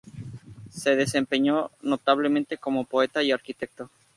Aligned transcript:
Se 0.71 0.95
desempeñó 0.95 1.69
notablemente 1.83 2.57
como 2.57 2.85
poeta 2.85 3.21
y 3.21 3.31
arquitecto. 3.31 3.91